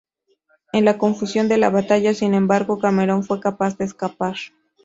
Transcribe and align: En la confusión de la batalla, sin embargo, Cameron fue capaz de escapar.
En 0.73 0.83
la 0.85 0.97
confusión 0.97 1.47
de 1.47 1.59
la 1.59 1.69
batalla, 1.69 2.15
sin 2.15 2.33
embargo, 2.33 2.79
Cameron 2.79 3.23
fue 3.23 3.39
capaz 3.39 3.77
de 3.77 3.85
escapar. 3.85 4.35